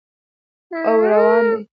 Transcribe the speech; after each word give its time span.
او 0.87 0.95
روان 1.11 1.43
دي 1.51 1.61